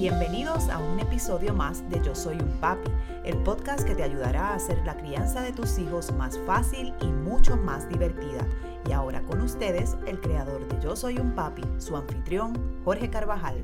Bienvenidos 0.00 0.70
a 0.70 0.78
un 0.78 0.98
episodio 0.98 1.52
más 1.52 1.86
de 1.90 2.00
Yo 2.00 2.14
Soy 2.14 2.38
un 2.40 2.58
Papi, 2.58 2.90
el 3.22 3.36
podcast 3.42 3.86
que 3.86 3.94
te 3.94 4.02
ayudará 4.02 4.48
a 4.48 4.54
hacer 4.54 4.78
la 4.86 4.96
crianza 4.96 5.42
de 5.42 5.52
tus 5.52 5.78
hijos 5.78 6.10
más 6.12 6.40
fácil 6.46 6.94
y 7.02 7.04
mucho 7.04 7.58
más 7.58 7.86
divertida. 7.86 8.46
Y 8.88 8.92
ahora 8.92 9.20
con 9.20 9.42
ustedes, 9.42 9.98
el 10.06 10.18
creador 10.18 10.66
de 10.68 10.82
Yo 10.82 10.96
Soy 10.96 11.18
un 11.18 11.34
Papi, 11.34 11.64
su 11.76 11.98
anfitrión, 11.98 12.58
Jorge 12.82 13.10
Carvajal. 13.10 13.62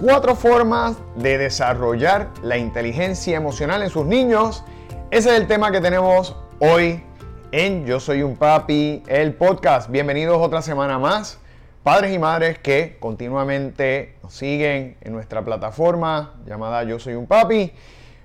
Cuatro 0.00 0.34
formas 0.34 0.96
de 1.16 1.36
desarrollar 1.36 2.30
la 2.42 2.56
inteligencia 2.56 3.36
emocional 3.36 3.82
en 3.82 3.90
sus 3.90 4.06
niños. 4.06 4.64
Ese 5.10 5.28
es 5.28 5.38
el 5.38 5.46
tema 5.46 5.70
que 5.70 5.82
tenemos 5.82 6.34
hoy 6.58 7.04
en 7.52 7.84
Yo 7.84 8.00
Soy 8.00 8.22
un 8.22 8.34
Papi, 8.34 9.02
el 9.08 9.34
podcast. 9.34 9.90
Bienvenidos 9.90 10.38
otra 10.40 10.62
semana 10.62 10.98
más 10.98 11.38
padres 11.86 12.12
y 12.12 12.18
madres 12.18 12.58
que 12.58 12.96
continuamente 12.98 14.16
nos 14.20 14.34
siguen 14.34 14.96
en 15.02 15.12
nuestra 15.12 15.44
plataforma 15.44 16.34
llamada 16.44 16.82
Yo 16.82 16.98
Soy 16.98 17.14
un 17.14 17.28
Papi. 17.28 17.72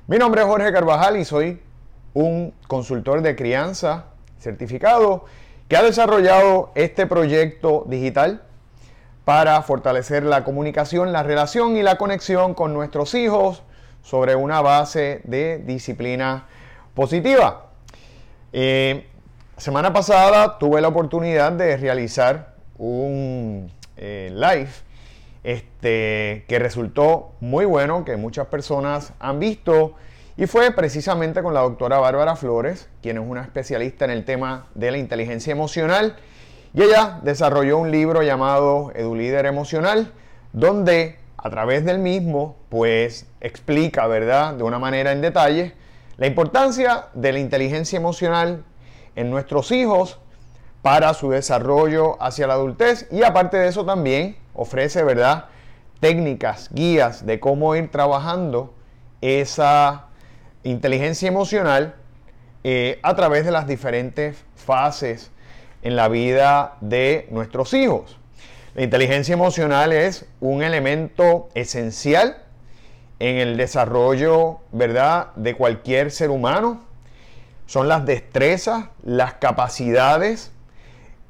Mi 0.08 0.18
nombre 0.18 0.42
es 0.42 0.48
Jorge 0.48 0.74
Carvajal 0.74 1.18
y 1.18 1.26
soy 1.26 1.62
un 2.16 2.56
consultor 2.68 3.22
de 3.22 3.36
crianza 3.36 4.06
certificado 4.40 5.26
que 5.68 5.78
ha 5.78 5.84
desarrollado 5.84 6.72
este 6.74 7.06
proyecto 7.06 7.86
digital 7.88 8.42
para 9.26 9.62
fortalecer 9.62 10.24
la 10.24 10.44
comunicación, 10.44 11.14
la 11.14 11.22
relación 11.22 11.78
y 11.78 11.84
la 11.84 12.00
conexión 12.00 12.56
con 12.56 12.74
nuestros 12.74 13.14
hijos 13.14 13.62
sobre 14.02 14.34
una 14.34 14.62
base 14.62 15.22
de 15.26 15.60
disciplina 15.60 16.48
positiva. 16.96 17.68
Eh, 18.54 19.08
semana 19.58 19.94
pasada 19.94 20.58
tuve 20.58 20.82
la 20.82 20.88
oportunidad 20.88 21.52
de 21.52 21.78
realizar 21.78 22.52
un 22.78 23.72
eh, 23.98 24.30
live 24.34 24.70
este, 25.44 26.46
que 26.48 26.60
resultó 26.60 27.34
muy 27.40 27.66
bueno, 27.66 28.06
que 28.06 28.18
muchas 28.18 28.48
personas 28.48 29.14
han 29.20 29.40
visto. 29.40 29.96
Y 30.38 30.48
fue 30.48 30.72
precisamente 30.72 31.44
con 31.44 31.54
la 31.54 31.62
doctora 31.62 32.00
Bárbara 32.00 32.36
Flores, 32.36 32.90
quien 33.02 33.18
es 33.18 33.24
una 33.26 33.42
especialista 33.42 34.06
en 34.06 34.12
el 34.12 34.26
tema 34.26 34.68
de 34.76 34.92
la 34.92 34.98
inteligencia 34.98 35.52
emocional. 35.52 36.16
Y 36.74 36.84
ella 36.84 37.20
desarrolló 37.22 37.78
un 37.78 37.92
libro 37.92 38.24
llamado 38.24 38.92
EduLíder 38.96 39.46
Emocional, 39.46 40.12
donde 40.54 41.18
a 41.38 41.50
través 41.50 41.84
del 41.86 42.00
mismo, 42.00 42.56
pues 42.70 43.26
explica, 43.42 44.08
¿verdad?, 44.08 44.54
de 44.54 44.64
una 44.64 44.80
manera 44.80 45.12
en 45.12 45.22
detalle, 45.22 45.74
la 46.18 46.28
importancia 46.28 47.08
de 47.14 47.34
la 47.34 47.40
inteligencia 47.40 47.98
emocional 47.98 48.64
en 49.16 49.32
nuestros 49.32 49.72
hijos 49.72 50.20
para 50.82 51.14
su 51.14 51.30
desarrollo 51.30 52.22
hacia 52.22 52.48
la 52.48 52.54
adultez 52.54 53.08
y 53.12 53.24
aparte 53.24 53.58
de 53.58 53.68
eso 53.68 53.86
también 53.86 54.38
ofrece, 54.54 55.04
¿verdad? 55.04 55.46
Técnicas, 56.00 56.70
guías 56.72 57.26
de 57.26 57.40
cómo 57.40 57.76
ir 57.76 57.92
trabajando 57.92 58.74
esa 59.22 60.08
inteligencia 60.64 61.28
emocional 61.28 61.96
eh, 62.64 63.00
a 63.04 63.16
través 63.16 63.46
de 63.46 63.52
las 63.52 63.68
diferentes 63.68 64.44
fases 64.56 65.32
en 65.84 65.96
la 65.96 66.08
vida 66.08 66.78
de 66.82 67.28
nuestros 67.32 67.74
hijos. 67.74 68.18
La 68.74 68.84
inteligencia 68.84 69.34
emocional 69.34 69.92
es 69.92 70.26
un 70.40 70.64
elemento 70.64 71.50
esencial 71.56 72.44
en 73.20 73.38
el 73.38 73.58
desarrollo, 73.58 74.60
¿verdad?, 74.72 75.28
de 75.36 75.56
cualquier 75.56 76.10
ser 76.10 76.30
humano. 76.30 76.82
Son 77.66 77.88
las 77.88 78.06
destrezas, 78.06 78.86
las 79.04 79.36
capacidades 79.36 80.52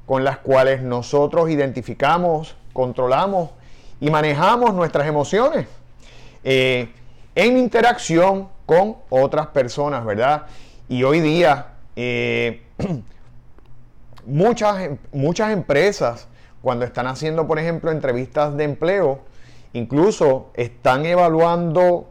con 0.06 0.24
las 0.24 0.38
cuales 0.38 0.82
nosotros 0.82 1.50
identificamos, 1.50 2.56
controlamos 2.72 3.50
y 4.00 4.10
manejamos 4.10 4.74
nuestras 4.74 5.06
emociones 5.06 5.66
eh, 6.44 6.88
en 7.34 7.56
interacción 7.56 8.48
con 8.66 8.96
otras 9.10 9.48
personas, 9.48 10.04
¿verdad? 10.04 10.46
Y 10.88 11.04
hoy 11.04 11.20
día 11.20 11.68
eh, 11.96 12.62
muchas, 14.26 14.90
muchas 15.12 15.52
empresas, 15.52 16.28
cuando 16.60 16.84
están 16.84 17.06
haciendo, 17.06 17.46
por 17.46 17.58
ejemplo, 17.58 17.90
entrevistas 17.90 18.56
de 18.56 18.64
empleo, 18.64 19.20
incluso 19.72 20.50
están 20.54 21.06
evaluando 21.06 22.08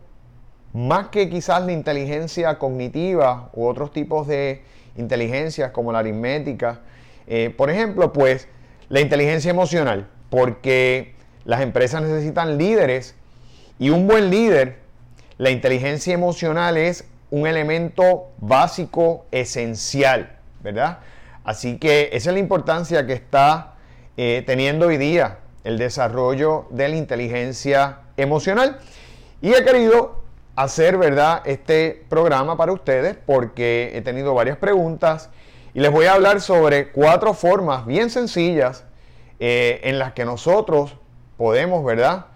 más 0.73 1.07
que 1.07 1.29
quizás 1.29 1.65
la 1.65 1.71
inteligencia 1.71 2.57
cognitiva 2.57 3.49
u 3.53 3.65
otros 3.65 3.91
tipos 3.91 4.27
de 4.27 4.63
inteligencias 4.97 5.71
como 5.71 5.91
la 5.91 5.99
aritmética, 5.99 6.79
eh, 7.33 7.49
por 7.49 7.69
ejemplo, 7.69 8.11
pues 8.11 8.49
la 8.89 8.99
inteligencia 8.99 9.49
emocional, 9.49 10.09
porque 10.29 11.15
las 11.45 11.61
empresas 11.61 12.01
necesitan 12.01 12.57
líderes 12.57 13.15
y 13.79 13.89
un 13.89 14.05
buen 14.05 14.29
líder, 14.29 14.79
la 15.37 15.49
inteligencia 15.49 16.13
emocional 16.13 16.75
es 16.75 17.05
un 17.29 17.47
elemento 17.47 18.27
básico, 18.39 19.25
esencial, 19.31 20.39
¿verdad? 20.61 20.99
Así 21.45 21.77
que 21.77 22.09
esa 22.11 22.31
es 22.31 22.33
la 22.33 22.39
importancia 22.39 23.07
que 23.07 23.13
está 23.13 23.75
eh, 24.17 24.43
teniendo 24.45 24.87
hoy 24.87 24.97
día 24.97 25.37
el 25.63 25.77
desarrollo 25.77 26.65
de 26.69 26.89
la 26.89 26.97
inteligencia 26.97 27.99
emocional. 28.17 28.77
Y 29.41 29.53
he 29.53 29.63
querido 29.63 30.21
hacer, 30.57 30.97
¿verdad?, 30.97 31.43
este 31.45 32.03
programa 32.09 32.57
para 32.57 32.73
ustedes 32.73 33.15
porque 33.25 33.91
he 33.95 34.01
tenido 34.01 34.33
varias 34.33 34.57
preguntas 34.57 35.29
y 35.73 35.79
les 35.79 35.91
voy 35.91 36.05
a 36.05 36.13
hablar 36.13 36.41
sobre 36.41 36.91
cuatro 36.91 37.33
formas 37.33 37.85
bien 37.85 38.09
sencillas 38.09 38.83
eh, 39.39 39.81
en 39.83 39.99
las 39.99 40.13
que 40.13 40.25
nosotros 40.25 40.95
podemos, 41.37 41.83
¿verdad?, 41.83 42.27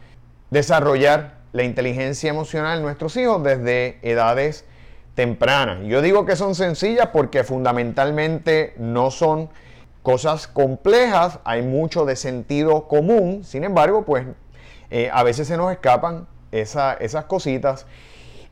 desarrollar 0.49 1.35
la 1.51 1.63
inteligencia 1.63 2.29
emocional 2.29 2.77
en 2.77 2.83
nuestros 2.83 3.15
hijos 3.17 3.43
desde 3.43 3.99
edades 4.01 4.65
tempranas. 5.15 5.79
Yo 5.85 6.01
digo 6.01 6.25
que 6.25 6.35
son 6.35 6.55
sencillas 6.55 7.09
porque 7.13 7.43
fundamentalmente 7.43 8.73
no 8.77 9.11
son 9.11 9.49
cosas 10.03 10.47
complejas, 10.47 11.39
hay 11.45 11.61
mucho 11.61 12.05
de 12.05 12.15
sentido 12.15 12.87
común, 12.87 13.43
sin 13.43 13.63
embargo, 13.63 14.05
pues 14.05 14.25
eh, 14.91 15.09
a 15.11 15.23
veces 15.23 15.47
se 15.47 15.57
nos 15.57 15.71
escapan 15.71 16.27
esas 16.51 17.25
cositas 17.25 17.85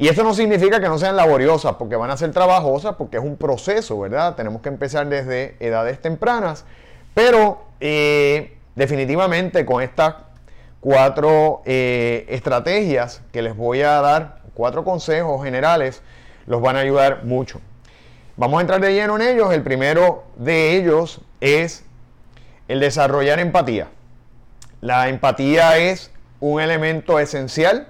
y 0.03 0.09
eso 0.09 0.22
no 0.22 0.34
significa 0.34 0.81
que 0.81 0.90
no 0.90 0.97
sean 0.97 1.16
laboriosas, 1.16 1.75
porque 1.75 1.96
van 1.96 2.12
a 2.12 2.18
ser 2.18 2.31
trabajosas, 2.31 2.96
porque 2.97 3.16
es 3.16 3.24
un 3.24 3.38
proceso, 3.38 3.97
¿verdad? 3.97 4.36
Tenemos 4.36 4.62
que 4.62 4.68
empezar 4.68 5.08
desde 5.08 5.56
edades 5.62 6.02
tempranas, 6.02 6.66
pero 7.14 7.64
eh, 7.80 8.58
definitivamente 8.75 9.66
con 9.66 9.81
estas 9.81 10.16
cuatro 10.81 11.62
eh, 11.64 12.25
estrategias 12.28 13.22
que 13.31 13.41
les 13.41 13.56
voy 13.56 13.80
a 13.80 14.02
dar, 14.02 14.41
cuatro 14.53 14.84
consejos 14.84 15.41
generales, 15.41 16.02
los 16.47 16.62
van 16.62 16.75
a 16.75 16.80
ayudar 16.80 17.24
mucho. 17.24 17.62
Vamos 18.35 18.58
a 18.58 18.62
entrar 18.62 18.81
de 18.81 18.94
lleno 18.94 19.16
en 19.16 19.22
ellos. 19.22 19.53
El 19.53 19.64
primero 19.64 20.25
de 20.35 20.75
ellos 20.75 21.22
es 21.40 21.85
el 22.68 22.81
desarrollar 22.81 23.40
empatía. 23.40 23.88
La 24.81 25.08
empatía 25.08 25.78
es 25.78 26.12
un 26.41 26.59
elemento 26.59 27.20
esencial 27.20 27.88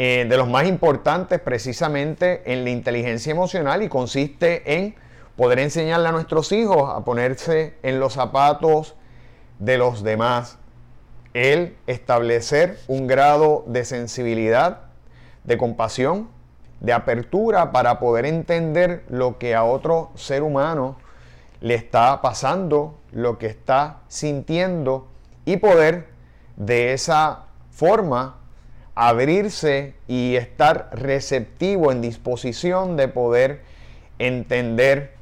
eh, 0.00 0.26
de 0.28 0.36
los 0.36 0.46
más 0.46 0.68
importantes 0.68 1.40
precisamente 1.40 2.52
en 2.52 2.62
la 2.62 2.70
inteligencia 2.70 3.32
emocional 3.32 3.82
y 3.82 3.88
consiste 3.88 4.76
en 4.76 4.94
poder 5.34 5.58
enseñarle 5.58 6.06
a 6.06 6.12
nuestros 6.12 6.52
hijos 6.52 6.88
a 6.94 7.04
ponerse 7.04 7.74
en 7.82 7.98
los 7.98 8.12
zapatos 8.12 8.94
de 9.58 9.76
los 9.76 10.04
demás, 10.04 10.58
el 11.34 11.76
establecer 11.88 12.78
un 12.86 13.08
grado 13.08 13.64
de 13.66 13.84
sensibilidad, 13.84 14.82
de 15.42 15.58
compasión, 15.58 16.28
de 16.78 16.92
apertura 16.92 17.72
para 17.72 17.98
poder 17.98 18.24
entender 18.24 19.04
lo 19.08 19.36
que 19.38 19.56
a 19.56 19.64
otro 19.64 20.12
ser 20.14 20.44
humano 20.44 20.96
le 21.60 21.74
está 21.74 22.22
pasando, 22.22 22.96
lo 23.10 23.36
que 23.36 23.46
está 23.46 24.02
sintiendo 24.06 25.08
y 25.44 25.56
poder 25.56 26.06
de 26.54 26.92
esa 26.92 27.46
forma 27.72 28.37
abrirse 29.00 29.94
y 30.08 30.34
estar 30.34 30.90
receptivo 30.92 31.92
en 31.92 32.02
disposición 32.02 32.96
de 32.96 33.06
poder 33.06 33.60
entender 34.18 35.12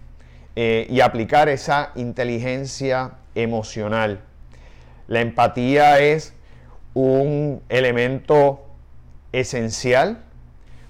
eh, 0.57 0.87
y 0.89 1.01
aplicar 1.03 1.51
esa 1.51 1.93
inteligencia 1.95 3.13
emocional. 3.35 4.21
La 5.09 5.21
empatía 5.21 5.99
es 5.99 6.33
un 6.95 7.61
elemento 7.69 8.65
esencial 9.33 10.23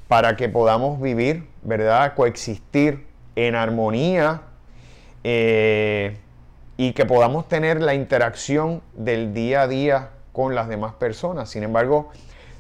para 0.07 0.37
que 0.37 0.49
podamos 0.49 1.01
vivir, 1.01 1.49
¿verdad? 1.63 2.15
Coexistir 2.15 3.05
en 3.35 3.57
armonía 3.57 4.43
eh, 5.25 6.19
y 6.77 6.93
que 6.93 7.05
podamos 7.05 7.49
tener 7.49 7.83
la 7.83 7.95
interacción 7.95 8.81
del 8.95 9.35
día 9.35 9.63
a 9.63 9.67
día 9.67 10.11
con 10.31 10.55
las 10.55 10.69
demás 10.69 10.95
personas. 10.95 11.51
Sin 11.51 11.65
embargo, 11.65 12.13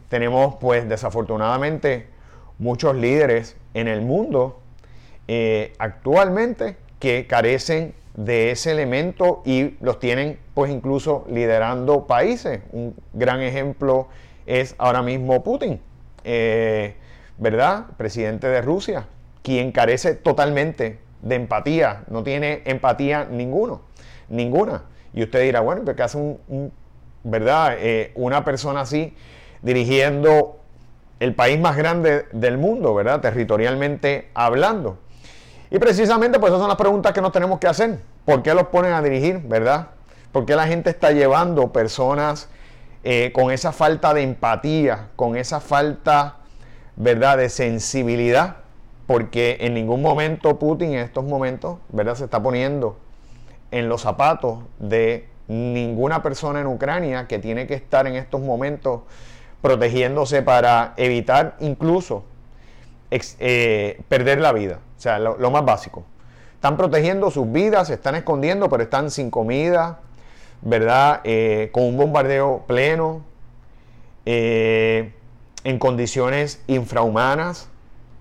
tenemos 0.09 0.57
pues 0.57 0.89
desafortunadamente 0.89 2.07
muchos 2.59 2.97
líderes 2.97 3.57
en 3.75 3.89
el 3.89 4.03
mundo 4.03 4.61
eh, 5.29 5.73
actualmente 5.79 6.77
que 6.99 7.27
carecen 7.27 7.95
de 8.15 8.51
ese 8.51 8.73
elemento 8.73 9.43
y 9.45 9.77
los 9.81 9.99
tienen 9.99 10.39
pues 10.55 10.71
incluso 10.71 11.27
liderando 11.29 12.07
países. 12.07 12.61
Un 12.73 12.95
gran 13.13 13.43
ejemplo 13.43 14.09
es 14.47 14.75
ahora 14.79 15.03
mismo 15.03 15.43
Putin, 15.43 15.81
eh, 16.25 16.95
¿verdad? 17.37 17.87
Presidente 17.97 18.47
de 18.47 18.63
Rusia, 18.63 19.07
quien 19.43 19.73
carece 19.73 20.15
totalmente 20.15 20.99
de 21.23 21.35
empatía, 21.35 22.05
no 22.09 22.23
tiene 22.23 22.63
empatía 22.65 23.27
ninguno, 23.31 23.83
ninguna. 24.29 24.85
Y 25.13 25.23
usted 25.23 25.43
dirá, 25.43 25.61
bueno, 25.61 25.85
¿qué 25.95 26.03
hace 26.03 26.17
un, 26.19 26.73
¿verdad? 27.25 27.77
Eh, 27.79 28.13
una 28.15 28.45
persona 28.45 28.83
así 28.83 29.15
dirigiendo 29.63 30.61
el 31.21 31.35
país 31.35 31.59
más 31.59 31.77
grande 31.77 32.27
del 32.33 32.59
mundo, 32.59 32.95
¿verdad? 32.95 33.21
Territorialmente 33.21 34.31
hablando. 34.35 34.99
Y 35.71 35.79
precisamente 35.79 36.39
pues 36.39 36.51
esas 36.51 36.61
son 36.61 36.69
las 36.69 36.77
preguntas 36.77 37.13
que 37.13 37.21
nos 37.21 37.33
tenemos 37.33 37.59
que 37.59 37.67
hacer. 37.67 37.99
¿Por 38.25 38.43
qué 38.43 38.55
los 38.55 38.69
ponen 38.69 38.93
a 38.93 39.03
dirigir, 39.03 39.41
verdad? 39.41 39.89
¿Por 40.33 40.47
qué 40.47 40.55
la 40.55 40.67
gente 40.67 40.91
está 40.91 41.11
llevando 41.13 41.73
personas 41.73 42.49
eh, 43.05 43.33
con 43.33 43.51
esa 43.51 43.73
falta 43.73 44.13
de 44.13 44.23
empatía, 44.23 45.09
con 45.17 45.37
esa 45.37 45.61
falta, 45.61 46.37
verdad, 46.97 47.39
de 47.39 47.49
sensibilidad? 47.49 48.57
Porque 49.07 49.57
en 49.61 49.75
ningún 49.75 50.03
momento 50.03 50.59
Putin 50.59 50.93
en 50.95 50.99
estos 50.99 51.25
momentos, 51.25 51.79
verdad, 51.89 52.15
se 52.17 52.25
está 52.25 52.43
poniendo 52.43 52.99
en 53.71 53.89
los 53.89 54.03
zapatos 54.03 54.59
de 54.79 55.29
ninguna 55.49 56.23
persona 56.23 56.61
en 56.61 56.67
Ucrania 56.67 57.27
que 57.27 57.39
tiene 57.39 57.67
que 57.67 57.75
estar 57.75 58.07
en 58.07 58.17
estos 58.17 58.41
momentos 58.41 59.03
protegiéndose 59.67 60.43
para 60.43 60.95
evitar 60.97 61.57
incluso 61.59 62.23
eh, 63.11 64.01
perder 64.09 64.41
la 64.41 64.53
vida. 64.53 64.79
O 64.97 65.01
sea, 65.01 65.19
lo, 65.19 65.51
más 65.51 65.65
básico. 65.65 66.05
Están 66.55 66.77
protegiendo 66.77 67.33
sus 67.33 67.51
vidas, 67.51 67.89
se 67.89 67.95
están 67.95 68.15
escondiendo, 68.15 68.69
pero 68.69 68.85
están 68.85 69.11
sin 69.11 69.29
comida, 69.29 69.99
¿verdad? 70.63 71.21
Eh, 71.25 71.71
con 71.73 71.83
un 71.83 71.97
bombardeo 71.97 72.63
pleno, 72.69 73.25
eh, 74.25 75.13
en 75.65 75.81
condiciones 75.81 76.63
infrahumanas, 76.69 77.69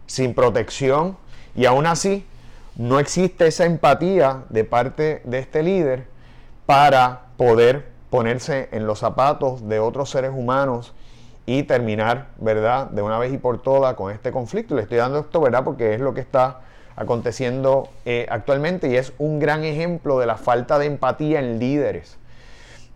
sin 0.08 0.34
protección, 0.34 1.16
y 1.56 1.66
aún 1.66 1.86
así 1.86 2.26
no 2.76 2.98
existe 2.98 3.46
esa 3.46 3.66
empatía 3.66 4.46
de 4.50 4.64
parte 4.64 5.22
de 5.26 5.38
este 5.38 5.62
líder 5.62 6.08
para 6.66 7.28
poder 7.38 7.86
ponerse 8.10 8.68
en 8.72 8.88
los 8.88 8.98
zapatos 8.98 9.70
de 9.70 9.80
otros 9.80 10.10
seres 10.10 10.32
humanos 10.34 10.96
y 11.46 11.64
terminar, 11.64 12.28
¿verdad?, 12.38 12.88
de 12.88 13.02
una 13.02 13.20
vez 13.20 13.34
y 13.34 13.38
por 13.38 13.62
todas 13.62 13.94
con 13.96 14.12
este 14.12 14.32
conflicto. 14.32 14.76
Le 14.76 14.82
estoy 14.82 14.98
dando 14.98 15.20
esto, 15.20 15.42
¿verdad?, 15.42 15.64
porque 15.64 15.94
es 15.94 16.00
lo 16.00 16.14
que 16.14 16.22
está 16.22 16.62
aconteciendo 16.96 17.90
eh, 18.06 18.26
actualmente 18.30 18.88
y 18.88 18.96
es 18.96 19.14
un 19.18 19.40
gran 19.40 19.64
ejemplo 19.64 20.18
de 20.18 20.26
la 20.26 20.38
falta 20.38 20.80
de 20.80 20.86
empatía 20.86 21.40
en 21.40 21.60
líderes. 21.60 22.18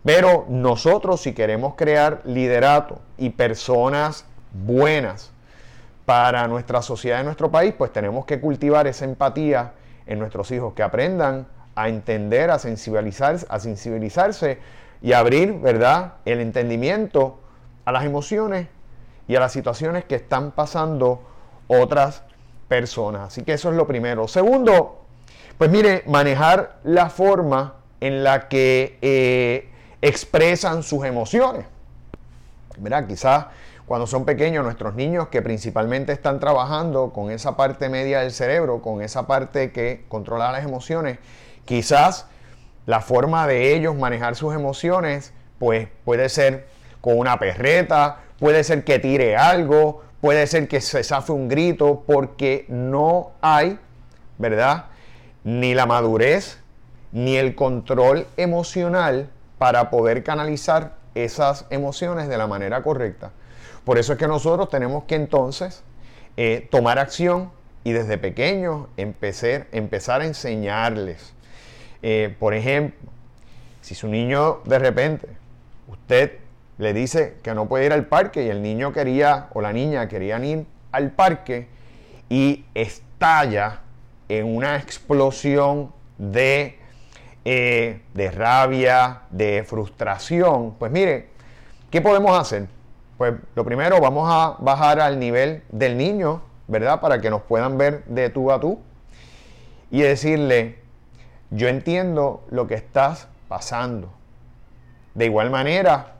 Pero 0.04 0.46
nosotros 0.48 1.20
si 1.20 1.34
queremos 1.34 1.74
crear 1.74 2.22
liderato 2.24 2.98
y 3.18 3.30
personas 3.30 4.24
buenas 4.52 5.30
para 6.06 6.48
nuestra 6.48 6.82
sociedad 6.82 7.20
y 7.20 7.24
nuestro 7.24 7.50
país, 7.50 7.74
pues 7.76 7.92
tenemos 7.92 8.24
que 8.24 8.40
cultivar 8.40 8.86
esa 8.86 9.04
empatía 9.04 9.72
en 10.06 10.18
nuestros 10.18 10.50
hijos, 10.50 10.72
que 10.72 10.82
aprendan 10.82 11.46
a 11.76 11.88
entender, 11.88 12.50
a 12.50 12.58
sensibilizarse, 12.58 13.46
a 13.48 13.60
sensibilizarse 13.60 14.58
y 15.02 15.12
abrir, 15.12 15.52
¿verdad?, 15.60 16.14
el 16.24 16.40
entendimiento 16.40 17.38
a 17.84 17.92
las 17.92 18.04
emociones 18.04 18.68
y 19.28 19.36
a 19.36 19.40
las 19.40 19.52
situaciones 19.52 20.04
que 20.04 20.16
están 20.16 20.52
pasando 20.52 21.22
otras 21.68 22.22
personas. 22.68 23.28
Así 23.28 23.42
que 23.42 23.52
eso 23.52 23.70
es 23.70 23.76
lo 23.76 23.86
primero. 23.86 24.28
Segundo, 24.28 25.04
pues 25.58 25.70
mire, 25.70 26.02
manejar 26.06 26.80
la 26.84 27.10
forma 27.10 27.74
en 28.00 28.24
la 28.24 28.48
que 28.48 28.98
eh, 29.02 29.68
expresan 30.00 30.82
sus 30.82 31.04
emociones. 31.04 31.66
Mira, 32.78 33.06
quizás 33.06 33.46
cuando 33.86 34.06
son 34.06 34.24
pequeños 34.24 34.64
nuestros 34.64 34.94
niños 34.94 35.28
que 35.28 35.42
principalmente 35.42 36.12
están 36.12 36.38
trabajando 36.38 37.12
con 37.12 37.30
esa 37.30 37.56
parte 37.56 37.88
media 37.88 38.20
del 38.20 38.30
cerebro, 38.30 38.80
con 38.82 39.02
esa 39.02 39.26
parte 39.26 39.72
que 39.72 40.04
controla 40.08 40.52
las 40.52 40.64
emociones, 40.64 41.18
quizás 41.64 42.26
la 42.86 43.00
forma 43.00 43.46
de 43.46 43.74
ellos 43.74 43.96
manejar 43.96 44.36
sus 44.36 44.54
emociones 44.54 45.32
pues 45.58 45.88
puede 46.04 46.28
ser 46.28 46.68
con 47.00 47.18
una 47.18 47.38
perreta, 47.38 48.20
puede 48.38 48.64
ser 48.64 48.84
que 48.84 48.98
tire 48.98 49.36
algo, 49.36 50.02
puede 50.20 50.46
ser 50.46 50.68
que 50.68 50.80
se 50.80 51.02
zafe 51.02 51.32
un 51.32 51.48
grito, 51.48 52.02
porque 52.06 52.66
no 52.68 53.32
hay, 53.40 53.78
¿verdad? 54.38 54.86
Ni 55.44 55.74
la 55.74 55.86
madurez, 55.86 56.58
ni 57.12 57.36
el 57.36 57.54
control 57.54 58.26
emocional 58.36 59.30
para 59.58 59.90
poder 59.90 60.22
canalizar 60.22 60.94
esas 61.14 61.66
emociones 61.70 62.28
de 62.28 62.38
la 62.38 62.46
manera 62.46 62.82
correcta. 62.82 63.32
Por 63.84 63.98
eso 63.98 64.12
es 64.12 64.18
que 64.18 64.28
nosotros 64.28 64.68
tenemos 64.68 65.04
que 65.04 65.16
entonces 65.16 65.82
eh, 66.36 66.68
tomar 66.70 66.98
acción 66.98 67.50
y 67.82 67.92
desde 67.92 68.18
pequeños 68.18 68.86
empezar, 68.96 69.66
empezar 69.72 70.20
a 70.20 70.26
enseñarles. 70.26 71.34
Eh, 72.02 72.34
por 72.38 72.54
ejemplo, 72.54 73.10
si 73.80 73.94
su 73.94 74.08
niño 74.08 74.60
de 74.64 74.78
repente, 74.78 75.28
usted 75.88 76.38
le 76.80 76.94
dice 76.94 77.36
que 77.42 77.54
no 77.54 77.68
puede 77.68 77.84
ir 77.84 77.92
al 77.92 78.06
parque 78.06 78.42
y 78.42 78.48
el 78.48 78.62
niño 78.62 78.90
quería 78.92 79.48
o 79.52 79.60
la 79.60 79.70
niña 79.70 80.08
querían 80.08 80.44
ir 80.44 80.66
al 80.92 81.10
parque 81.10 81.68
y 82.30 82.64
estalla 82.74 83.80
en 84.30 84.56
una 84.56 84.76
explosión 84.76 85.92
de, 86.16 86.78
eh, 87.44 88.00
de 88.14 88.30
rabia, 88.30 89.22
de 89.30 89.62
frustración, 89.66 90.74
pues 90.78 90.90
mire, 90.90 91.28
¿qué 91.90 92.00
podemos 92.00 92.38
hacer? 92.38 92.66
Pues 93.18 93.34
lo 93.54 93.62
primero, 93.62 94.00
vamos 94.00 94.26
a 94.32 94.56
bajar 94.60 95.00
al 95.00 95.18
nivel 95.18 95.62
del 95.68 95.98
niño, 95.98 96.40
¿verdad? 96.66 97.00
Para 97.00 97.20
que 97.20 97.28
nos 97.28 97.42
puedan 97.42 97.76
ver 97.76 98.04
de 98.06 98.30
tú 98.30 98.50
a 98.50 98.58
tú 98.58 98.80
y 99.90 100.00
decirle, 100.00 100.78
yo 101.50 101.68
entiendo 101.68 102.42
lo 102.48 102.66
que 102.66 102.74
estás 102.74 103.28
pasando. 103.48 104.10
De 105.14 105.26
igual 105.26 105.50
manera, 105.50 106.19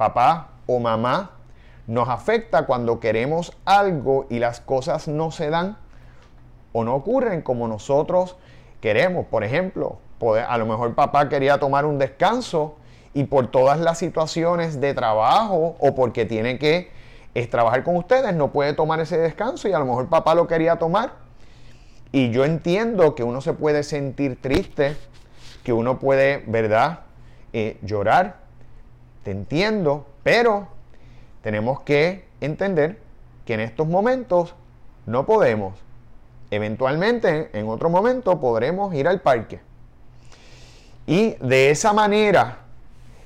papá 0.00 0.48
o 0.66 0.78
mamá, 0.78 1.32
nos 1.86 2.08
afecta 2.08 2.64
cuando 2.64 3.00
queremos 3.00 3.52
algo 3.66 4.24
y 4.30 4.38
las 4.38 4.62
cosas 4.62 5.08
no 5.08 5.30
se 5.30 5.50
dan 5.50 5.76
o 6.72 6.84
no 6.84 6.94
ocurren 6.94 7.42
como 7.42 7.68
nosotros 7.68 8.36
queremos. 8.80 9.26
Por 9.26 9.44
ejemplo, 9.44 9.98
a 10.48 10.56
lo 10.56 10.64
mejor 10.64 10.94
papá 10.94 11.28
quería 11.28 11.60
tomar 11.60 11.84
un 11.84 11.98
descanso 11.98 12.76
y 13.12 13.24
por 13.24 13.48
todas 13.48 13.78
las 13.78 13.98
situaciones 13.98 14.80
de 14.80 14.94
trabajo 14.94 15.76
o 15.78 15.94
porque 15.94 16.24
tiene 16.24 16.58
que 16.58 16.90
trabajar 17.50 17.84
con 17.84 17.96
ustedes, 17.96 18.34
no 18.34 18.52
puede 18.52 18.72
tomar 18.72 19.00
ese 19.00 19.18
descanso 19.18 19.68
y 19.68 19.74
a 19.74 19.78
lo 19.78 19.84
mejor 19.84 20.08
papá 20.08 20.34
lo 20.34 20.46
quería 20.46 20.76
tomar. 20.76 21.12
Y 22.10 22.30
yo 22.30 22.46
entiendo 22.46 23.14
que 23.14 23.22
uno 23.22 23.42
se 23.42 23.52
puede 23.52 23.82
sentir 23.82 24.40
triste, 24.40 24.96
que 25.62 25.74
uno 25.74 25.98
puede, 25.98 26.42
¿verdad?, 26.46 27.00
eh, 27.52 27.76
llorar, 27.82 28.40
te 29.22 29.30
entiendo, 29.30 30.06
pero 30.22 30.68
tenemos 31.42 31.80
que 31.80 32.24
entender 32.40 32.98
que 33.44 33.54
en 33.54 33.60
estos 33.60 33.86
momentos 33.86 34.54
no 35.06 35.26
podemos. 35.26 35.74
Eventualmente, 36.50 37.50
en 37.52 37.68
otro 37.68 37.90
momento, 37.90 38.40
podremos 38.40 38.94
ir 38.94 39.06
al 39.06 39.20
parque. 39.20 39.60
Y 41.06 41.34
de 41.40 41.70
esa 41.70 41.92
manera, 41.92 42.58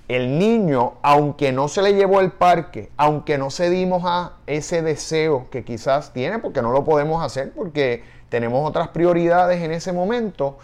el 0.08 0.38
niño, 0.38 0.94
aunque 1.02 1.52
no 1.52 1.68
se 1.68 1.82
le 1.82 1.94
llevó 1.94 2.18
al 2.18 2.32
parque, 2.32 2.90
aunque 2.96 3.38
no 3.38 3.50
cedimos 3.50 4.02
a 4.04 4.34
ese 4.46 4.82
deseo 4.82 5.48
que 5.50 5.64
quizás 5.64 6.12
tiene, 6.12 6.38
porque 6.38 6.62
no 6.62 6.72
lo 6.72 6.84
podemos 6.84 7.24
hacer, 7.24 7.52
porque 7.52 8.04
tenemos 8.28 8.68
otras 8.68 8.88
prioridades 8.88 9.62
en 9.62 9.72
ese 9.72 9.92
momento, 9.92 10.58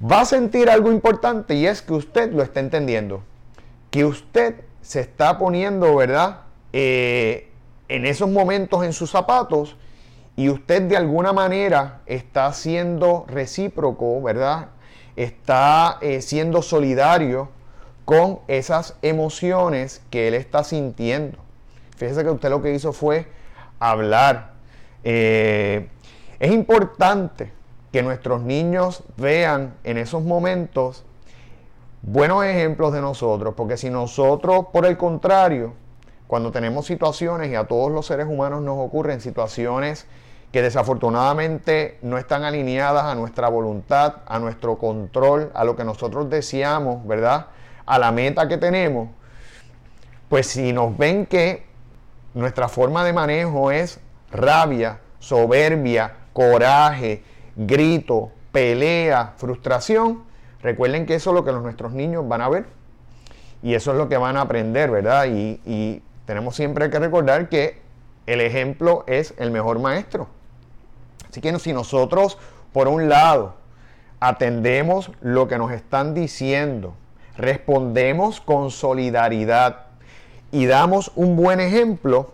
va 0.00 0.20
a 0.20 0.24
sentir 0.24 0.70
algo 0.70 0.92
importante 0.92 1.54
y 1.54 1.66
es 1.66 1.82
que 1.82 1.92
usted 1.92 2.32
lo 2.32 2.42
está 2.42 2.60
entendiendo 2.60 3.22
que 3.90 4.04
usted 4.04 4.62
se 4.82 5.00
está 5.00 5.38
poniendo, 5.38 5.96
¿verdad? 5.96 6.42
Eh, 6.72 7.48
en 7.88 8.06
esos 8.06 8.28
momentos 8.30 8.84
en 8.84 8.92
sus 8.92 9.10
zapatos 9.10 9.76
y 10.36 10.48
usted 10.48 10.82
de 10.82 10.96
alguna 10.96 11.32
manera 11.32 12.00
está 12.06 12.52
siendo 12.52 13.24
recíproco, 13.28 14.22
¿verdad? 14.22 14.68
Está 15.16 15.98
eh, 16.00 16.22
siendo 16.22 16.62
solidario 16.62 17.48
con 18.04 18.40
esas 18.48 18.96
emociones 19.02 20.02
que 20.10 20.28
él 20.28 20.34
está 20.34 20.64
sintiendo. 20.64 21.38
Fíjese 21.96 22.22
que 22.22 22.30
usted 22.30 22.48
lo 22.48 22.62
que 22.62 22.72
hizo 22.72 22.92
fue 22.92 23.26
hablar. 23.78 24.52
Eh, 25.04 25.88
es 26.38 26.52
importante 26.52 27.52
que 27.92 28.02
nuestros 28.02 28.40
niños 28.42 29.02
vean 29.16 29.74
en 29.84 29.98
esos 29.98 30.22
momentos 30.22 31.04
buenos 32.02 32.44
ejemplos 32.44 32.92
de 32.92 33.00
nosotros, 33.00 33.54
porque 33.56 33.76
si 33.76 33.90
nosotros, 33.90 34.66
por 34.72 34.86
el 34.86 34.96
contrario, 34.96 35.74
cuando 36.26 36.52
tenemos 36.52 36.86
situaciones 36.86 37.50
y 37.50 37.54
a 37.54 37.64
todos 37.64 37.90
los 37.90 38.06
seres 38.06 38.26
humanos 38.28 38.62
nos 38.62 38.78
ocurren 38.78 39.20
situaciones 39.20 40.06
que 40.52 40.62
desafortunadamente 40.62 41.98
no 42.02 42.18
están 42.18 42.44
alineadas 42.44 43.04
a 43.04 43.14
nuestra 43.14 43.48
voluntad, 43.48 44.16
a 44.26 44.38
nuestro 44.38 44.78
control, 44.78 45.50
a 45.54 45.64
lo 45.64 45.76
que 45.76 45.84
nosotros 45.84 46.28
deseamos, 46.28 47.06
¿verdad? 47.06 47.46
A 47.86 47.98
la 47.98 48.10
meta 48.12 48.48
que 48.48 48.58
tenemos, 48.58 49.08
pues 50.28 50.46
si 50.46 50.72
nos 50.72 50.96
ven 50.96 51.26
que 51.26 51.66
nuestra 52.34 52.68
forma 52.68 53.04
de 53.04 53.12
manejo 53.12 53.70
es 53.70 54.00
rabia, 54.30 55.00
soberbia, 55.18 56.14
coraje, 56.32 57.22
grito, 57.56 58.30
pelea, 58.52 59.34
frustración, 59.36 60.29
recuerden 60.62 61.06
que 61.06 61.14
eso 61.14 61.30
es 61.30 61.34
lo 61.34 61.44
que 61.44 61.52
nuestros 61.52 61.92
niños 61.92 62.26
van 62.28 62.40
a 62.40 62.48
ver 62.48 62.66
y 63.62 63.74
eso 63.74 63.92
es 63.92 63.98
lo 63.98 64.08
que 64.08 64.16
van 64.16 64.36
a 64.36 64.42
aprender, 64.42 64.90
¿verdad? 64.90 65.26
Y, 65.26 65.60
y 65.64 66.02
tenemos 66.24 66.56
siempre 66.56 66.90
que 66.90 66.98
recordar 66.98 67.48
que 67.48 67.80
el 68.26 68.40
ejemplo 68.40 69.04
es 69.06 69.34
el 69.38 69.50
mejor 69.50 69.78
maestro. 69.78 70.28
Así 71.28 71.40
que 71.40 71.56
si 71.58 71.72
nosotros, 71.72 72.38
por 72.72 72.88
un 72.88 73.08
lado, 73.08 73.54
atendemos 74.20 75.10
lo 75.20 75.48
que 75.48 75.58
nos 75.58 75.72
están 75.72 76.14
diciendo, 76.14 76.94
respondemos 77.36 78.40
con 78.40 78.70
solidaridad 78.70 79.86
y 80.52 80.66
damos 80.66 81.12
un 81.14 81.36
buen 81.36 81.60
ejemplo, 81.60 82.32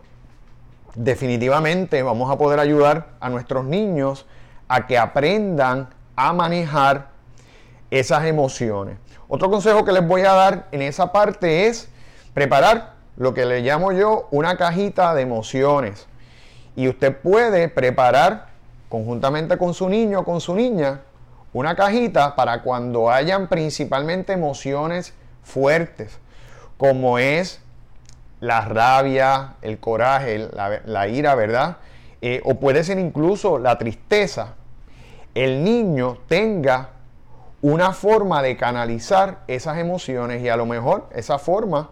definitivamente 0.95 2.03
vamos 2.03 2.31
a 2.31 2.39
poder 2.39 2.59
ayudar 2.59 3.09
a 3.21 3.29
nuestros 3.29 3.65
niños 3.65 4.27
a 4.69 4.87
que 4.87 4.99
aprendan 4.99 5.89
a 6.17 6.33
manejar 6.33 7.09
esas 7.91 8.25
emociones. 8.25 8.99
Otro 9.29 9.51
consejo 9.51 9.85
que 9.85 9.93
les 9.93 10.07
voy 10.07 10.23
a 10.23 10.33
dar 10.33 10.67
en 10.73 10.83
esa 10.83 11.13
parte 11.13 11.67
es 11.67 11.89
preparar 12.35 12.95
lo 13.17 13.35
que 13.35 13.45
le 13.47 13.61
llamo 13.61 13.93
yo 13.93 14.29
una 14.31 14.57
cajita 14.57 15.15
de 15.15 15.23
emociones. 15.23 16.07
Y 16.77 16.89
usted 16.89 17.17
puede 17.17 17.69
preparar 17.69 18.49
conjuntamente 18.89 19.59
con 19.59 19.75
su 19.75 19.89
niño 19.89 20.21
o 20.21 20.25
con 20.25 20.41
su 20.41 20.55
niña 20.55 21.01
una 21.53 21.75
cajita 21.75 22.37
para 22.37 22.63
cuando 22.63 23.11
hayan 23.11 23.49
principalmente 23.49 24.35
emociones 24.35 25.15
fuertes, 25.43 26.19
como 26.77 27.19
es 27.19 27.61
la 28.41 28.61
rabia, 28.61 29.55
el 29.63 29.79
coraje, 29.79 30.51
la, 30.85 31.09
ira, 31.09 31.35
¿verdad? 31.35 31.79
Eh, 32.21 32.43
o 32.45 32.57
puede 32.57 32.85
ser 32.85 32.99
incluso 32.99 33.59
la 33.59 33.79
tristeza. 33.79 34.55
El 35.35 35.65
niño 35.65 36.19
tenga 36.29 36.91
una 37.63 37.93
forma 37.93 38.43
de 38.43 38.57
canalizar 38.57 39.39
esas 39.49 39.79
emociones 39.79 40.43
y 40.43 40.49
a 40.49 40.57
lo 40.57 40.67
mejor 40.67 41.09
esa 41.15 41.39
forma, 41.39 41.91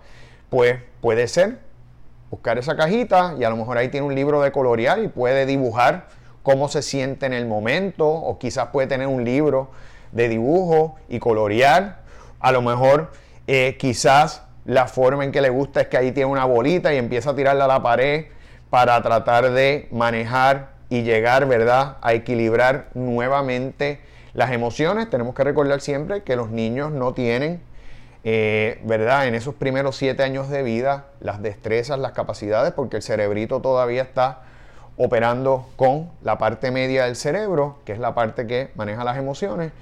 pues 0.50 0.78
puede 1.00 1.26
ser 1.26 1.58
buscar 2.30 2.58
esa 2.58 2.76
cajita 2.76 3.34
y 3.38 3.44
a 3.44 3.50
lo 3.50 3.56
mejor 3.56 3.78
ahí 3.78 3.88
tiene 3.88 4.06
un 4.06 4.14
libro 4.14 4.40
de 4.42 4.52
colorear 4.52 4.98
y 4.98 5.08
puede 5.08 5.46
dibujar 5.46 6.08
cómo 6.42 6.68
se 6.68 6.82
siente 6.82 7.26
en 7.26 7.32
el 7.32 7.46
momento 7.46 8.08
o 8.08 8.38
quizás 8.38 8.68
puede 8.68 8.86
tener 8.86 9.06
un 9.06 9.24
libro 9.24 9.70
de 10.12 10.28
dibujo 10.28 10.96
y 11.08 11.18
colorear. 11.18 12.00
A 12.40 12.52
lo 12.52 12.60
mejor 12.60 13.12
eh, 13.46 13.76
quizás 13.78 14.42
la 14.64 14.86
forma 14.86 15.24
en 15.24 15.32
que 15.32 15.40
le 15.40 15.50
gusta 15.50 15.82
es 15.82 15.88
que 15.88 15.96
ahí 15.96 16.12
tiene 16.12 16.30
una 16.30 16.44
bolita 16.44 16.92
y 16.92 16.98
empieza 16.98 17.30
a 17.30 17.36
tirarla 17.36 17.64
a 17.64 17.68
la 17.68 17.82
pared 17.82 18.26
para 18.70 19.00
tratar 19.02 19.50
de 19.52 19.88
manejar 19.92 20.74
y 20.88 21.02
llegar, 21.02 21.46
¿verdad?, 21.46 21.96
a 22.02 22.14
equilibrar 22.14 22.88
nuevamente 22.94 24.00
las 24.34 24.52
emociones. 24.52 25.08
Tenemos 25.08 25.34
que 25.34 25.44
recordar 25.44 25.80
siempre 25.80 26.22
que 26.22 26.36
los 26.36 26.50
niños 26.50 26.92
no 26.92 27.14
tienen, 27.14 27.62
eh, 28.24 28.80
¿verdad?, 28.84 29.26
en 29.26 29.34
esos 29.34 29.54
primeros 29.54 29.96
siete 29.96 30.22
años 30.22 30.48
de 30.50 30.62
vida 30.62 31.06
las 31.20 31.40
destrezas, 31.40 31.98
las 31.98 32.12
capacidades, 32.12 32.72
porque 32.72 32.96
el 32.96 33.02
cerebrito 33.02 33.60
todavía 33.60 34.02
está 34.02 34.42
operando 34.96 35.66
con 35.76 36.10
la 36.22 36.38
parte 36.38 36.70
media 36.70 37.04
del 37.04 37.16
cerebro, 37.16 37.78
que 37.84 37.92
es 37.92 37.98
la 37.98 38.14
parte 38.14 38.46
que 38.46 38.70
maneja 38.74 39.02
las 39.04 39.16
emociones, 39.16 39.72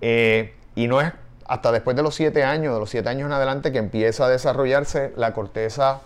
eh, 0.00 0.54
y 0.74 0.86
no 0.86 1.00
es 1.00 1.12
hasta 1.46 1.72
después 1.72 1.96
de 1.96 2.02
los 2.02 2.14
siete 2.14 2.44
años, 2.44 2.72
de 2.72 2.80
los 2.80 2.90
siete 2.90 3.08
años 3.08 3.26
en 3.26 3.32
adelante, 3.32 3.72
que 3.72 3.78
empieza 3.78 4.26
a 4.26 4.28
desarrollarse 4.28 5.12
la 5.16 5.34
corteza 5.34 6.00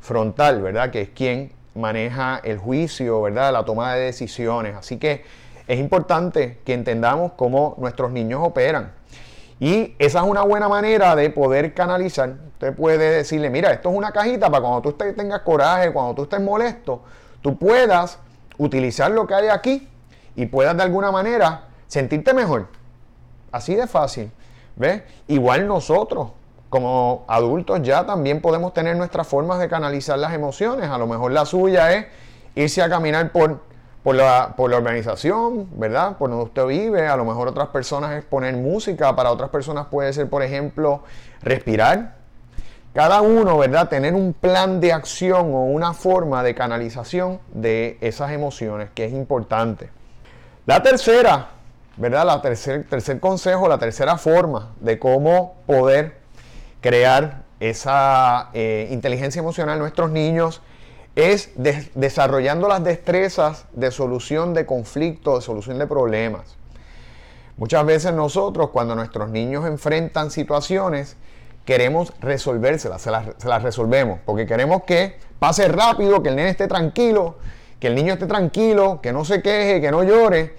frontal, 0.00 0.62
¿verdad? 0.62 0.90
Que 0.90 1.02
es 1.02 1.08
quien 1.10 1.52
maneja 1.74 2.40
el 2.42 2.58
juicio, 2.58 3.20
¿verdad? 3.20 3.52
La 3.52 3.64
toma 3.64 3.94
de 3.94 4.04
decisiones. 4.04 4.76
Así 4.76 4.98
que 4.98 5.24
es 5.66 5.78
importante 5.78 6.60
que 6.64 6.74
entendamos 6.74 7.32
cómo 7.36 7.74
nuestros 7.78 8.12
niños 8.12 8.40
operan. 8.42 8.92
Y 9.58 9.94
esa 9.98 10.20
es 10.20 10.26
una 10.26 10.42
buena 10.42 10.68
manera 10.68 11.16
de 11.16 11.30
poder 11.30 11.72
canalizar. 11.72 12.34
Usted 12.52 12.74
puede 12.74 13.16
decirle, 13.16 13.48
mira, 13.48 13.72
esto 13.72 13.90
es 13.90 13.96
una 13.96 14.12
cajita 14.12 14.50
para 14.50 14.60
cuando 14.60 14.82
tú 14.82 14.92
tengas 14.92 15.40
coraje, 15.40 15.92
cuando 15.92 16.14
tú 16.14 16.24
estés 16.24 16.40
molesto, 16.40 17.02
tú 17.40 17.58
puedas 17.58 18.18
utilizar 18.58 19.10
lo 19.10 19.26
que 19.26 19.34
hay 19.34 19.48
aquí 19.48 19.88
y 20.34 20.46
puedas 20.46 20.76
de 20.76 20.82
alguna 20.82 21.10
manera 21.10 21.64
sentirte 21.86 22.34
mejor. 22.34 22.66
Así 23.50 23.74
de 23.74 23.86
fácil. 23.86 24.30
¿Ves? 24.76 25.02
Igual 25.26 25.66
nosotros, 25.66 26.32
como 26.68 27.24
adultos, 27.28 27.80
ya 27.82 28.04
también 28.04 28.42
podemos 28.42 28.74
tener 28.74 28.94
nuestras 28.96 29.26
formas 29.26 29.58
de 29.58 29.68
canalizar 29.68 30.18
las 30.18 30.34
emociones. 30.34 30.90
A 30.90 30.98
lo 30.98 31.06
mejor 31.06 31.32
la 31.32 31.46
suya 31.46 31.92
es 31.92 32.06
irse 32.54 32.82
a 32.82 32.90
caminar 32.90 33.32
por, 33.32 33.62
por, 34.06 34.14
la, 34.14 34.54
por 34.56 34.70
la 34.70 34.76
organización, 34.76 35.68
¿verdad? 35.80 36.16
Por 36.16 36.30
donde 36.30 36.44
usted 36.44 36.64
vive. 36.64 37.08
A 37.08 37.16
lo 37.16 37.24
mejor 37.24 37.48
otras 37.48 37.70
personas 37.70 38.12
es 38.12 38.24
poner 38.24 38.54
música. 38.54 39.16
Para 39.16 39.32
otras 39.32 39.50
personas 39.50 39.88
puede 39.90 40.12
ser, 40.12 40.30
por 40.30 40.44
ejemplo, 40.44 41.02
respirar. 41.42 42.14
Cada 42.94 43.20
uno, 43.20 43.58
¿verdad? 43.58 43.88
Tener 43.88 44.14
un 44.14 44.32
plan 44.32 44.78
de 44.78 44.92
acción 44.92 45.52
o 45.52 45.64
una 45.64 45.92
forma 45.92 46.44
de 46.44 46.54
canalización 46.54 47.40
de 47.52 47.98
esas 48.00 48.30
emociones, 48.30 48.90
que 48.94 49.06
es 49.06 49.12
importante. 49.12 49.90
La 50.66 50.84
tercera 50.84 51.48
¿verdad? 51.96 52.26
La 52.26 52.40
tercer, 52.40 52.84
tercer 52.84 53.18
consejo, 53.18 53.66
la 53.66 53.78
tercera 53.78 54.18
forma 54.18 54.70
de 54.78 55.00
cómo 55.00 55.56
poder 55.66 56.18
crear 56.80 57.42
esa 57.58 58.50
eh, 58.54 58.86
inteligencia 58.92 59.40
emocional 59.40 59.74
en 59.74 59.80
nuestros 59.80 60.12
niños 60.12 60.62
es 61.16 61.50
desarrollando 61.94 62.68
las 62.68 62.84
destrezas 62.84 63.64
de 63.72 63.90
solución 63.90 64.52
de 64.52 64.66
conflictos, 64.66 65.36
de 65.36 65.40
solución 65.40 65.78
de 65.78 65.86
problemas. 65.86 66.56
Muchas 67.56 67.86
veces 67.86 68.12
nosotros, 68.12 68.68
cuando 68.68 68.94
nuestros 68.94 69.30
niños 69.30 69.66
enfrentan 69.66 70.30
situaciones, 70.30 71.16
queremos 71.64 72.12
resolvérselas, 72.20 73.00
se 73.00 73.10
las, 73.10 73.28
se 73.38 73.48
las 73.48 73.62
resolvemos, 73.62 74.20
porque 74.26 74.46
queremos 74.46 74.82
que 74.84 75.18
pase 75.38 75.66
rápido, 75.68 76.22
que 76.22 76.28
el 76.28 76.36
nene 76.36 76.50
esté 76.50 76.68
tranquilo, 76.68 77.36
que 77.80 77.86
el 77.86 77.94
niño 77.94 78.12
esté 78.12 78.26
tranquilo, 78.26 79.00
que 79.02 79.10
no 79.12 79.24
se 79.24 79.40
queje, 79.40 79.80
que 79.80 79.90
no 79.90 80.04
llore 80.04 80.54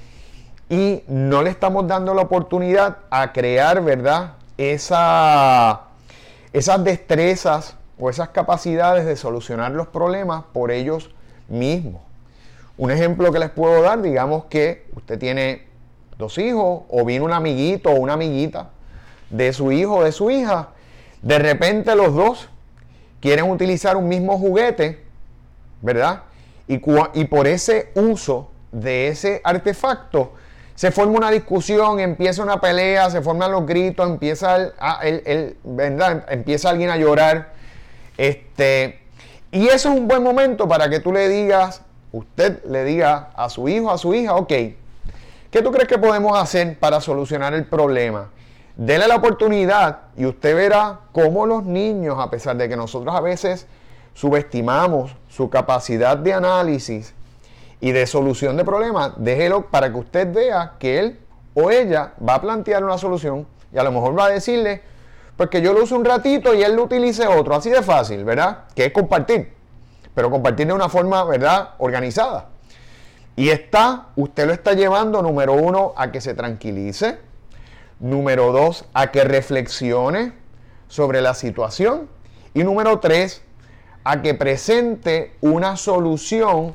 y 0.70 1.04
no 1.08 1.44
le 1.44 1.52
estamos 1.52 1.88
dando 1.88 2.16
la 2.16 2.24
oportunidad 2.24 2.98
a 3.12 3.32
crear, 3.32 3.84
¿verdad? 3.84 4.34
Esa, 4.58 5.84
esas 6.52 6.84
destrezas 6.84 7.76
o 8.00 8.10
esas 8.10 8.30
capacidades 8.30 9.06
de 9.06 9.16
solucionar 9.16 9.72
los 9.72 9.88
problemas 9.88 10.44
por 10.54 10.72
ellos 10.72 11.10
mismos. 11.48 12.02
Un 12.78 12.92
ejemplo 12.92 13.32
que 13.32 13.40
les 13.40 13.50
puedo 13.50 13.82
dar, 13.82 14.02
digamos 14.02 14.46
que 14.46 14.86
usted 14.96 15.18
tiene 15.18 15.68
dos 16.18 16.38
hijos 16.38 16.84
o 16.90 17.06
viene 17.06 17.26
un 17.26 17.34
amiguito 17.34 17.90
o 17.90 17.96
una 17.96 18.14
amiguita 18.14 18.70
de 19.30 19.54
su 19.54 19.72
hijo 19.72 19.98
o 19.98 20.04
de 20.04 20.12
su 20.12 20.30
hija, 20.30 20.70
de 21.22 21.40
repente 21.40 21.96
los 21.96 22.14
dos 22.14 22.50
quieren 23.20 23.50
utilizar 23.50 23.98
un 23.98 24.08
mismo 24.08 24.38
juguete, 24.38 25.04
¿verdad? 25.82 26.24
Y, 26.68 26.78
por 26.78 27.48
ese 27.48 27.92
uso 27.96 28.50
de 28.72 29.08
ese 29.08 29.42
artefacto, 29.44 30.34
se 30.76 30.92
forma 30.92 31.18
una 31.18 31.32
discusión, 31.32 32.00
empieza 32.00 32.44
una 32.44 32.60
pelea, 32.60 33.10
se 33.10 33.22
forman 33.22 33.52
los 33.52 33.66
gritos, 33.66 34.08
empieza, 34.08 34.58
el, 35.02 35.58
empieza 36.30 36.70
alguien 36.70 36.90
a 36.90 36.98
llorar. 36.98 37.57
Este, 38.18 39.00
y 39.52 39.68
eso 39.68 39.90
es 39.90 40.00
un 40.00 40.08
buen 40.08 40.24
momento 40.24 40.68
para 40.68 40.90
que 40.90 41.00
tú 41.00 41.12
le 41.14 41.30
digas, 41.30 41.82
usted 42.12 42.64
le 42.66 42.84
diga 42.84 43.30
a 43.36 43.50
su 43.50 43.70
hijo, 43.70 43.92
a 43.92 43.98
su 43.98 44.14
hija, 44.14 44.36
ok, 44.36 44.48
¿qué 44.48 45.62
tú 45.64 45.72
crees 45.72 45.88
que 45.88 45.98
podemos 45.98 46.38
hacer 46.38 46.78
para 46.80 47.00
solucionar 47.00 47.54
el 47.54 47.66
problema? 47.66 48.30
Dele 48.76 49.08
la 49.08 49.16
oportunidad 49.16 50.00
y 50.18 50.26
usted 50.26 50.56
verá 50.56 51.00
cómo 51.12 51.46
los 51.46 51.64
niños, 51.64 52.18
a 52.20 52.30
pesar 52.30 52.58
de 52.58 52.68
que 52.68 52.76
nosotros 52.76 53.16
a 53.16 53.22
veces 53.22 53.68
subestimamos 54.14 55.16
su 55.30 55.50
capacidad 55.50 56.18
de 56.18 56.34
análisis, 56.34 57.14
y 57.80 57.92
de 57.92 58.08
solución 58.08 58.58
de 58.58 58.66
problemas, 58.66 59.12
déjelo 59.18 59.68
para 59.68 59.92
que 59.92 60.00
usted 60.00 60.34
vea 60.34 60.74
que 60.80 61.00
él 61.00 61.20
o 61.54 61.70
ella 61.70 62.14
va 62.28 62.36
a 62.36 62.42
plantear 62.42 62.84
una 62.84 62.98
solución 62.98 63.48
y 63.72 63.78
a 63.78 63.84
lo 63.84 63.92
mejor 63.92 64.18
va 64.18 64.26
a 64.26 64.30
decirle, 64.30 64.82
pues 65.38 65.50
que 65.52 65.62
yo 65.62 65.72
lo 65.72 65.84
uso 65.84 65.96
un 65.96 66.04
ratito 66.04 66.54
y 66.56 66.64
él 66.64 66.76
lo 66.76 66.84
utilice 66.84 67.28
otro, 67.28 67.56
así 67.56 67.70
de 67.70 67.84
fácil, 67.84 68.26
¿verdad? 68.26 68.66
Que 68.76 68.86
es 68.86 68.92
compartir, 68.92 69.54
pero 70.16 70.32
compartir 70.32 70.66
de 70.68 70.74
una 70.74 70.90
forma, 70.90 71.24
¿verdad? 71.24 71.76
Organizada. 71.78 72.50
Y 73.36 73.50
está, 73.50 74.08
usted 74.16 74.48
lo 74.48 74.54
está 74.54 74.74
llevando, 74.74 75.22
número 75.22 75.54
uno, 75.54 75.94
a 75.96 76.12
que 76.12 76.22
se 76.22 76.34
tranquilice, 76.34 77.20
número 78.00 78.52
dos, 78.52 78.86
a 78.94 79.12
que 79.12 79.24
reflexione 79.24 80.34
sobre 80.88 81.22
la 81.22 81.36
situación 81.36 82.10
y 82.56 82.64
número 82.64 83.00
tres, 83.00 83.44
a 84.04 84.24
que 84.24 84.34
presente 84.34 85.36
una 85.42 85.78
solución 85.78 86.74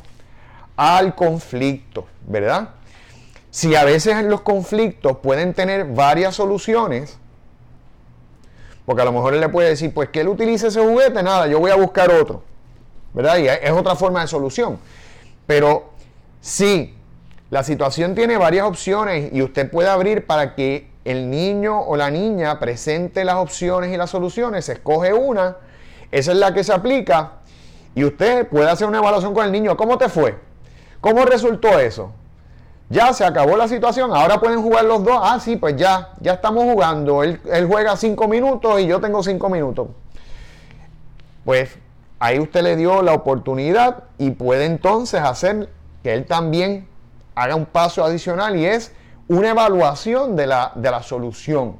al 0.76 1.16
conflicto, 1.16 2.06
¿verdad? 2.28 2.70
Si 3.50 3.74
a 3.74 3.84
veces 3.84 4.22
los 4.24 4.42
conflictos 4.42 5.18
pueden 5.18 5.52
tener 5.52 5.84
varias 5.86 6.36
soluciones, 6.36 7.18
porque 8.86 9.02
a 9.02 9.04
lo 9.04 9.12
mejor 9.12 9.34
él 9.34 9.40
le 9.40 9.48
puede 9.48 9.68
decir, 9.70 9.92
pues 9.92 10.08
que 10.08 10.20
él 10.20 10.28
utilice 10.28 10.68
ese 10.68 10.80
juguete, 10.80 11.22
nada, 11.22 11.46
yo 11.46 11.58
voy 11.60 11.70
a 11.70 11.76
buscar 11.76 12.10
otro. 12.10 12.42
¿verdad? 13.12 13.38
Y 13.38 13.48
es 13.48 13.70
otra 13.70 13.94
forma 13.94 14.22
de 14.22 14.28
solución. 14.28 14.78
Pero 15.46 15.90
si 16.40 16.94
la 17.50 17.62
situación 17.62 18.14
tiene 18.14 18.36
varias 18.36 18.66
opciones 18.66 19.32
y 19.32 19.42
usted 19.42 19.70
puede 19.70 19.88
abrir 19.88 20.26
para 20.26 20.54
que 20.54 20.90
el 21.04 21.30
niño 21.30 21.80
o 21.80 21.96
la 21.96 22.10
niña 22.10 22.58
presente 22.58 23.24
las 23.24 23.36
opciones 23.36 23.92
y 23.92 23.96
las 23.96 24.10
soluciones, 24.10 24.64
se 24.64 24.74
escoge 24.74 25.12
una, 25.12 25.56
esa 26.10 26.32
es 26.32 26.38
la 26.38 26.54
que 26.54 26.64
se 26.64 26.72
aplica 26.72 27.32
y 27.94 28.04
usted 28.04 28.48
puede 28.48 28.70
hacer 28.70 28.86
una 28.86 28.98
evaluación 28.98 29.34
con 29.34 29.44
el 29.44 29.52
niño. 29.52 29.76
¿Cómo 29.76 29.98
te 29.98 30.08
fue? 30.08 30.38
¿Cómo 31.00 31.24
resultó 31.24 31.78
eso? 31.78 32.12
Ya 32.92 33.14
se 33.14 33.24
acabó 33.24 33.56
la 33.56 33.68
situación, 33.68 34.14
ahora 34.14 34.38
pueden 34.38 34.60
jugar 34.60 34.84
los 34.84 35.02
dos. 35.02 35.18
Ah, 35.18 35.40
sí, 35.40 35.56
pues 35.56 35.76
ya, 35.76 36.10
ya 36.20 36.34
estamos 36.34 36.64
jugando. 36.64 37.22
Él, 37.22 37.40
juega 37.66 37.96
cinco 37.96 38.28
minutos 38.28 38.78
y 38.82 38.86
yo 38.86 39.00
tengo 39.00 39.22
cinco 39.22 39.48
minutos. 39.48 39.88
Pues 41.42 41.78
ahí 42.18 42.38
usted 42.38 42.62
le 42.62 42.76
dio 42.76 43.00
la 43.00 43.14
oportunidad 43.14 44.04
y 44.18 44.32
puede 44.32 44.66
entonces 44.66 45.22
hacer 45.22 45.70
que 46.02 46.12
él 46.12 46.26
también 46.26 46.86
haga 47.34 47.56
un 47.56 47.64
paso 47.64 48.04
adicional 48.04 48.56
y 48.56 48.66
es 48.66 48.92
una 49.26 49.48
evaluación 49.48 50.36
de 50.36 50.46
la, 50.46 50.72
de 50.74 50.90
la 50.90 51.02
solución. 51.02 51.76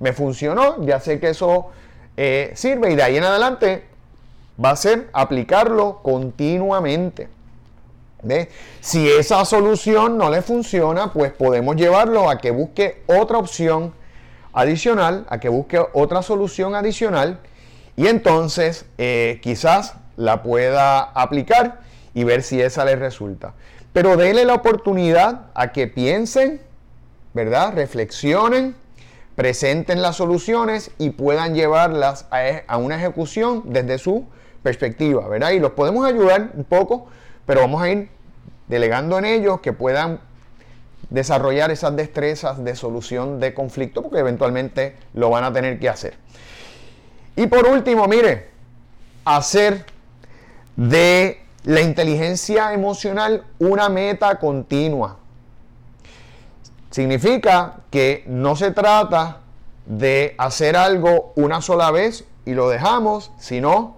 Me 0.00 0.12
funcionó, 0.12 0.84
ya 0.84 0.98
sé 0.98 1.20
que 1.20 1.28
eso 1.28 1.68
eh, 2.16 2.50
sirve 2.56 2.90
y 2.90 2.96
de 2.96 3.02
ahí 3.04 3.16
en 3.16 3.22
adelante 3.22 3.86
va 4.62 4.70
a 4.70 4.76
ser 4.76 5.08
aplicarlo 5.12 6.00
continuamente. 6.02 7.35
Si 8.80 9.08
esa 9.08 9.44
solución 9.44 10.18
no 10.18 10.30
le 10.30 10.42
funciona, 10.42 11.12
pues 11.12 11.32
podemos 11.32 11.76
llevarlo 11.76 12.30
a 12.30 12.38
que 12.38 12.50
busque 12.50 13.02
otra 13.06 13.38
opción 13.38 13.94
adicional, 14.52 15.26
a 15.28 15.38
que 15.38 15.48
busque 15.48 15.80
otra 15.92 16.22
solución 16.22 16.74
adicional 16.74 17.40
y 17.96 18.06
entonces 18.06 18.86
eh, 18.98 19.40
quizás 19.42 19.94
la 20.16 20.42
pueda 20.42 21.00
aplicar 21.00 21.80
y 22.14 22.24
ver 22.24 22.42
si 22.42 22.60
esa 22.60 22.84
le 22.84 22.96
resulta. 22.96 23.54
Pero 23.92 24.16
déle 24.16 24.44
la 24.44 24.54
oportunidad 24.54 25.46
a 25.54 25.72
que 25.72 25.86
piensen, 25.86 26.60
¿verdad? 27.34 27.72
Reflexionen, 27.74 28.74
presenten 29.34 30.02
las 30.02 30.16
soluciones 30.16 30.90
y 30.98 31.10
puedan 31.10 31.54
llevarlas 31.54 32.26
a, 32.30 32.78
una 32.78 32.96
ejecución 32.96 33.62
desde 33.66 33.98
su 33.98 34.26
perspectiva, 34.62 35.28
¿verdad? 35.28 35.50
Y 35.50 35.60
los 35.60 35.72
podemos 35.72 36.06
ayudar 36.06 36.50
un 36.54 36.64
poco, 36.64 37.08
pero 37.44 37.60
vamos 37.60 37.82
a 37.82 37.90
ir 37.90 38.08
delegando 38.68 39.18
en 39.18 39.24
ellos 39.24 39.60
que 39.60 39.72
puedan 39.72 40.20
desarrollar 41.10 41.70
esas 41.70 41.94
destrezas 41.94 42.62
de 42.62 42.74
solución 42.74 43.38
de 43.38 43.54
conflicto, 43.54 44.02
porque 44.02 44.18
eventualmente 44.18 44.96
lo 45.14 45.30
van 45.30 45.44
a 45.44 45.52
tener 45.52 45.78
que 45.78 45.88
hacer. 45.88 46.14
Y 47.36 47.46
por 47.46 47.66
último, 47.66 48.06
mire, 48.06 48.48
hacer 49.24 49.84
de 50.76 51.40
la 51.64 51.80
inteligencia 51.80 52.72
emocional 52.72 53.44
una 53.58 53.88
meta 53.88 54.38
continua. 54.38 55.18
Significa 56.90 57.80
que 57.90 58.24
no 58.26 58.56
se 58.56 58.70
trata 58.70 59.40
de 59.84 60.34
hacer 60.38 60.76
algo 60.76 61.32
una 61.36 61.60
sola 61.60 61.90
vez 61.90 62.24
y 62.44 62.54
lo 62.54 62.68
dejamos, 62.68 63.32
sino 63.38 63.96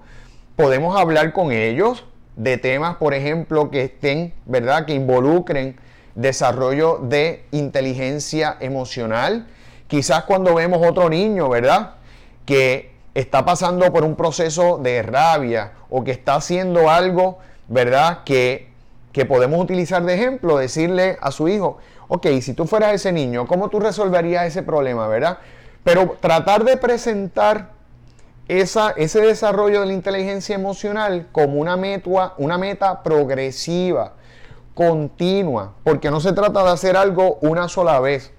podemos 0.56 0.98
hablar 0.98 1.32
con 1.32 1.52
ellos 1.52 2.04
de 2.38 2.56
temas, 2.56 2.96
por 2.96 3.12
ejemplo, 3.12 3.70
que 3.70 3.82
estén, 3.82 4.32
¿verdad? 4.46 4.86
Que 4.86 4.94
involucren 4.94 5.76
desarrollo 6.14 6.98
de 7.02 7.44
inteligencia 7.50 8.56
emocional. 8.60 9.46
Quizás 9.88 10.24
cuando 10.24 10.54
vemos 10.54 10.80
otro 10.88 11.10
niño, 11.10 11.50
¿verdad? 11.50 11.96
Que 12.46 12.92
está 13.12 13.44
pasando 13.44 13.92
por 13.92 14.04
un 14.04 14.16
proceso 14.16 14.78
de 14.78 15.02
rabia 15.02 15.72
o 15.90 16.02
que 16.02 16.12
está 16.12 16.36
haciendo 16.36 16.88
algo 16.88 17.38
¿verdad? 17.68 18.24
Que, 18.24 18.68
que 19.12 19.24
podemos 19.26 19.62
utilizar 19.62 20.02
de 20.02 20.14
ejemplo, 20.14 20.56
decirle 20.56 21.18
a 21.20 21.30
su 21.30 21.48
hijo, 21.48 21.78
ok, 22.08 22.26
si 22.40 22.54
tú 22.54 22.66
fueras 22.66 22.94
ese 22.94 23.12
niño, 23.12 23.46
¿cómo 23.46 23.68
tú 23.68 23.78
resolverías 23.78 24.46
ese 24.46 24.62
problema, 24.62 25.06
verdad? 25.06 25.38
Pero 25.84 26.16
tratar 26.20 26.64
de 26.64 26.76
presentar 26.76 27.70
esa, 28.48 28.90
ese 28.90 29.20
desarrollo 29.20 29.80
de 29.80 29.86
la 29.86 29.92
inteligencia 29.92 30.54
emocional 30.54 31.28
como 31.32 31.60
una 31.60 31.76
meta, 31.76 32.34
una 32.38 32.58
meta 32.58 33.02
progresiva, 33.02 34.14
continua, 34.74 35.74
porque 35.84 36.10
no 36.10 36.20
se 36.20 36.32
trata 36.32 36.64
de 36.64 36.70
hacer 36.70 36.96
algo 36.96 37.38
una 37.42 37.68
sola 37.68 38.00
vez. 38.00 38.32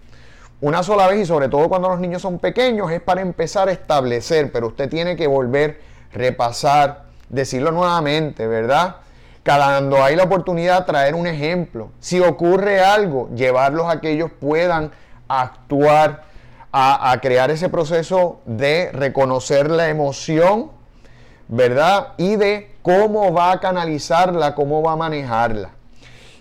Una 0.61 0.83
sola 0.83 1.07
vez 1.07 1.21
y 1.21 1.25
sobre 1.25 1.47
todo 1.47 1.69
cuando 1.69 1.87
los 1.87 1.99
niños 1.99 2.21
son 2.21 2.39
pequeños 2.39 2.91
es 2.91 3.01
para 3.01 3.21
empezar 3.21 3.69
a 3.69 3.71
establecer, 3.71 4.51
pero 4.51 4.67
usted 4.67 4.89
tiene 4.89 5.15
que 5.15 5.27
volver, 5.27 5.79
repasar, 6.11 7.05
decirlo 7.29 7.71
nuevamente, 7.71 8.47
¿verdad? 8.47 8.97
cuando 9.43 10.03
hay 10.03 10.15
la 10.15 10.23
oportunidad, 10.23 10.85
traer 10.85 11.15
un 11.15 11.25
ejemplo. 11.25 11.89
Si 11.99 12.19
ocurre 12.19 12.81
algo, 12.81 13.29
llevarlos 13.33 13.87
a 13.89 13.99
que 13.99 14.11
ellos 14.11 14.31
puedan 14.39 14.91
actuar, 15.27 16.23
a, 16.71 17.17
crear 17.21 17.49
ese 17.51 17.69
proceso 17.69 18.41
de 18.45 18.91
reconocer 18.91 19.69
la 19.69 19.89
emoción, 19.89 20.71
¿verdad? 21.47 22.13
Y 22.17 22.35
de 22.35 22.71
cómo 22.81 23.33
va 23.33 23.51
a 23.51 23.59
canalizarla, 23.59 24.55
cómo 24.55 24.81
va 24.83 24.93
a 24.93 24.95
manejarla. 24.95 25.71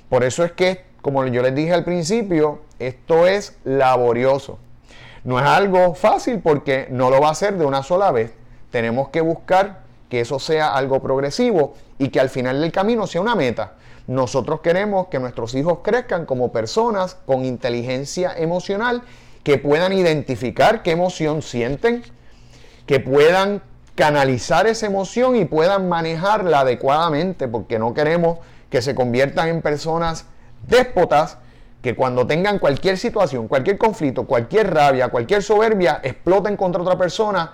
Por 0.09 0.25
eso 0.25 0.45
es 0.45 0.53
que, 0.53 0.85
como 1.03 1.27
yo 1.27 1.43
les 1.43 1.55
dije 1.55 1.73
al 1.73 1.85
principio, 1.85 2.61
esto 2.79 3.27
es 3.27 3.57
laborioso. 3.65 4.59
No 5.25 5.39
es 5.39 5.47
algo 5.47 5.95
fácil 5.95 6.41
porque 6.41 6.89
no 6.91 7.11
lo 7.11 7.21
va 7.21 7.29
a 7.29 7.33
hacer 7.33 7.59
de 7.59 7.65
una 7.65 7.83
sola 7.83 8.11
vez. 8.13 8.33
Tenemos 8.71 9.09
que 9.09 9.21
buscar 9.21 9.81
que 10.09 10.21
eso 10.21 10.39
sea 10.39 10.75
algo 10.75 11.01
progresivo 11.01 11.75
y 11.99 12.09
que 12.09 12.21
al 12.21 12.31
final 12.31 12.61
del 12.61 12.73
camino 12.73 13.07
sea 13.07 13.21
una 13.21 13.35
meta. 13.35 13.75
Nosotros 14.07 14.61
queremos 14.61 15.09
que 15.09 15.19
nuestros 15.19 15.55
hijos 15.55 15.81
crezcan 15.83 16.25
como 16.25 16.51
personas 16.51 17.17
con 17.27 17.45
inteligencia 17.45 18.33
emocional, 18.37 19.03
que 19.49 19.57
puedan 19.57 19.95
identificar 19.95 20.83
qué 20.83 20.91
emoción 20.91 21.41
sienten, 21.41 22.03
que 22.85 23.01
puedan 23.01 23.63
canalizar 23.95 24.67
esa 24.67 24.85
emoción 24.85 25.37
y 25.37 25.47
puedan 25.47 25.89
manejarla 25.89 26.61
adecuadamente, 26.61 27.49
porque 27.49 27.79
no 27.79 27.95
queremos 27.95 28.41
que 28.69 28.83
se 28.83 28.95
conviertan 28.95 29.49
en 29.49 29.63
personas 29.63 30.27
déspotas 30.67 31.39
que 31.81 31.97
cuando 31.97 32.27
tengan 32.27 32.59
cualquier 32.59 32.99
situación, 32.99 33.49
cualquier 33.49 33.79
conflicto, 33.79 34.27
cualquier 34.27 34.75
rabia, 34.75 35.09
cualquier 35.09 35.43
soberbia, 35.43 35.99
exploten 36.03 36.59
contra 36.59 36.83
otra 36.83 36.99
persona 36.99 37.53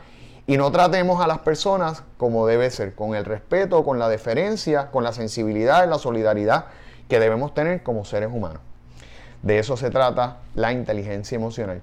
y 0.48 0.56
no 0.56 0.72
tratemos 0.72 1.22
a 1.22 1.28
las 1.28 1.38
personas 1.38 2.02
como 2.16 2.44
debe 2.48 2.72
ser, 2.72 2.96
con 2.96 3.14
el 3.14 3.24
respeto, 3.24 3.84
con 3.84 4.00
la 4.00 4.08
deferencia, 4.08 4.90
con 4.90 5.04
la 5.04 5.12
sensibilidad 5.12 5.86
y 5.86 5.90
la 5.90 5.98
solidaridad 5.98 6.64
que 7.08 7.20
debemos 7.20 7.54
tener 7.54 7.84
como 7.84 8.04
seres 8.04 8.30
humanos. 8.32 8.73
De 9.44 9.58
eso 9.58 9.76
se 9.76 9.90
trata 9.90 10.38
la 10.54 10.72
inteligencia 10.72 11.36
emocional. 11.36 11.82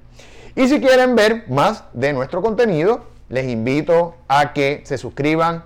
Y 0.56 0.68
si 0.68 0.82
quieren 0.82 1.16
ver 1.16 1.46
más 1.48 1.84
de 1.94 2.12
nuestro 2.12 2.42
contenido, 2.42 3.06
les 3.30 3.48
invito 3.48 4.16
a 4.28 4.52
que 4.52 4.82
se 4.84 4.98
suscriban 4.98 5.64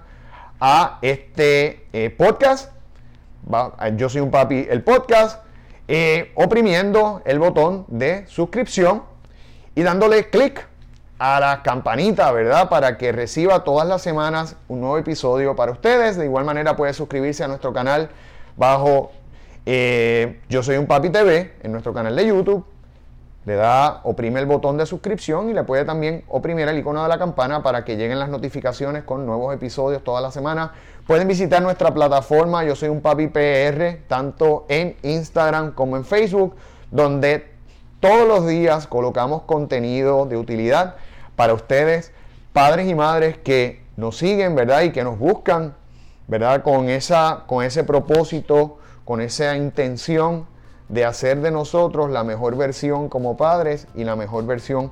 a 0.60 1.00
este 1.02 1.88
eh, 1.94 2.10
podcast. 2.10 2.74
Yo 3.96 4.10
soy 4.10 4.20
un 4.20 4.30
papi, 4.30 4.68
el 4.70 4.84
podcast, 4.84 5.42
eh, 5.88 6.34
oprimiendo 6.36 7.22
el 7.24 7.40
botón 7.40 7.86
de 7.88 8.28
suscripción 8.28 9.04
y 9.74 9.84
dándole 9.84 10.30
clic 10.30 10.68
a 11.18 11.40
la 11.40 11.64
campanita, 11.64 12.30
¿verdad? 12.34 12.68
Para 12.68 12.98
que 12.98 13.14
reciba 13.14 13.64
todas 13.64 13.88
las 13.88 14.02
semanas 14.02 14.58
un 14.68 14.82
nuevo 14.82 14.98
episodio 14.98 15.56
para 15.56 15.72
ustedes. 15.72 16.18
De 16.18 16.26
igual 16.26 16.44
manera 16.44 16.76
puede 16.76 16.94
suscribirse 16.94 17.46
a 17.46 17.48
nuestro 17.48 17.72
canal 17.72 18.10
bajo 18.58 19.14
eh, 19.66 20.42
Yo 20.50 20.64
Soy 20.64 20.78
un 20.78 20.86
Papi 20.86 21.10
TV 21.10 21.56
en 21.62 21.72
nuestro 21.72 21.94
canal 21.94 22.16
de 22.16 22.28
YouTube. 22.28 22.66
Le 23.46 23.56
da, 23.56 24.02
oprime 24.04 24.40
el 24.40 24.48
botón 24.48 24.76
de 24.78 24.88
suscripción 24.88 25.50
y 25.52 25.54
le 25.54 25.64
puede 25.64 25.86
también 25.86 26.24
oprimir 26.28 26.68
el 26.68 26.80
icono 26.80 27.04
de 27.04 27.10
la 27.10 27.20
campana 27.20 27.62
para 27.62 27.86
que 27.86 27.96
lleguen 27.96 28.18
las 28.18 28.30
notificaciones 28.30 29.04
con 29.04 29.26
nuevos 29.26 29.54
episodios 29.54 30.04
toda 30.04 30.20
la 30.20 30.32
semana. 30.32 30.74
Pueden 31.06 31.28
visitar 31.28 31.62
nuestra 31.62 31.94
plataforma 31.94 32.64
Yo 32.64 32.76
Soy 32.76 32.90
un 32.90 33.02
Papi 33.02 33.28
PR, 33.28 34.00
tanto 34.08 34.66
en 34.68 34.98
Instagram 35.04 35.74
como 35.74 35.96
en 35.96 36.06
Facebook, 36.06 36.56
donde 36.90 37.52
todos 38.00 38.28
los 38.28 38.48
días 38.48 38.88
colocamos 38.88 39.44
contenido 39.44 40.26
de 40.26 40.38
utilidad 40.38 40.96
para 41.36 41.54
ustedes, 41.54 42.12
padres 42.52 42.90
y 42.90 42.96
madres 42.96 43.38
que 43.38 43.84
nos 43.98 44.18
siguen, 44.18 44.56
¿verdad? 44.56 44.82
Y 44.82 44.92
que 44.92 45.04
nos 45.04 45.20
buscan, 45.20 45.76
¿verdad? 46.28 46.64
Con, 46.64 46.90
esa, 46.90 47.44
con 47.46 47.64
ese 47.64 47.84
propósito, 47.84 48.80
con 49.06 49.22
esa 49.22 49.56
intención 49.56 50.48
de 50.90 51.06
hacer 51.06 51.42
de 51.42 51.52
nosotros 51.52 52.10
la 52.10 52.24
mejor 52.24 52.58
versión 52.58 53.10
como 53.10 53.38
padres 53.38 53.88
y 53.96 54.04
la 54.04 54.16
mejor 54.16 54.46
versión 54.46 54.92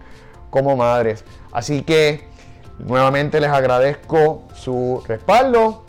como 0.49 0.75
madres. 0.75 1.25
Así 1.51 1.81
que 1.81 2.27
nuevamente 2.79 3.39
les 3.39 3.49
agradezco 3.49 4.43
su 4.53 5.03
respaldo 5.07 5.83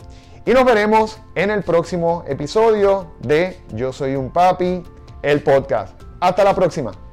y 0.45 0.51
nos 0.51 0.65
veremos 0.65 1.19
en 1.35 1.51
el 1.51 1.63
próximo 1.63 2.23
episodio 2.27 3.11
de 3.21 3.59
Yo 3.73 3.93
Soy 3.93 4.15
un 4.15 4.31
Papi, 4.31 4.83
el 5.21 5.41
podcast. 5.41 5.99
Hasta 6.19 6.43
la 6.43 6.55
próxima. 6.55 7.04